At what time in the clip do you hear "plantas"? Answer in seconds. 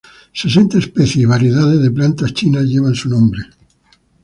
1.91-2.33